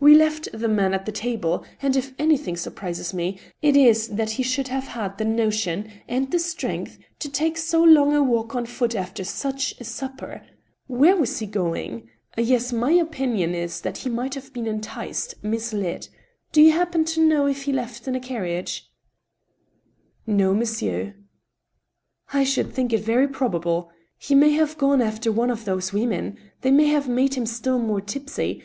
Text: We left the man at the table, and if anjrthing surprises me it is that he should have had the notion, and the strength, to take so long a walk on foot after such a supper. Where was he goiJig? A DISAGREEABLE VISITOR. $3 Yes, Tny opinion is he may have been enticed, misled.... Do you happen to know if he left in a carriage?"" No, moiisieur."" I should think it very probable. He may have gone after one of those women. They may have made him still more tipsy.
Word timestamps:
We 0.00 0.12
left 0.12 0.48
the 0.52 0.66
man 0.66 0.92
at 0.92 1.06
the 1.06 1.12
table, 1.12 1.64
and 1.80 1.94
if 1.94 2.16
anjrthing 2.16 2.58
surprises 2.58 3.14
me 3.14 3.38
it 3.62 3.76
is 3.76 4.08
that 4.08 4.30
he 4.30 4.42
should 4.42 4.66
have 4.66 4.88
had 4.88 5.18
the 5.18 5.24
notion, 5.24 5.88
and 6.08 6.28
the 6.32 6.40
strength, 6.40 6.98
to 7.20 7.28
take 7.28 7.56
so 7.56 7.84
long 7.84 8.12
a 8.12 8.20
walk 8.20 8.56
on 8.56 8.66
foot 8.66 8.96
after 8.96 9.22
such 9.22 9.78
a 9.80 9.84
supper. 9.84 10.42
Where 10.88 11.14
was 11.16 11.38
he 11.38 11.46
goiJig? 11.46 11.86
A 11.86 11.94
DISAGREEABLE 11.94 12.36
VISITOR. 12.36 12.42
$3 12.42 12.48
Yes, 12.48 12.70
Tny 12.72 13.00
opinion 13.00 13.54
is 13.54 13.82
he 13.98 14.08
may 14.10 14.30
have 14.34 14.52
been 14.52 14.66
enticed, 14.66 15.34
misled.... 15.44 16.08
Do 16.50 16.60
you 16.60 16.72
happen 16.72 17.04
to 17.04 17.24
know 17.24 17.46
if 17.46 17.62
he 17.62 17.72
left 17.72 18.08
in 18.08 18.16
a 18.16 18.20
carriage?"" 18.20 18.90
No, 20.26 20.54
moiisieur."" 20.56 21.14
I 22.32 22.42
should 22.42 22.72
think 22.72 22.92
it 22.92 23.02
very 23.04 23.28
probable. 23.28 23.92
He 24.18 24.34
may 24.34 24.50
have 24.54 24.76
gone 24.76 25.00
after 25.00 25.30
one 25.30 25.52
of 25.52 25.66
those 25.66 25.92
women. 25.92 26.36
They 26.62 26.72
may 26.72 26.86
have 26.88 27.08
made 27.08 27.34
him 27.34 27.46
still 27.46 27.78
more 27.78 28.00
tipsy. 28.00 28.64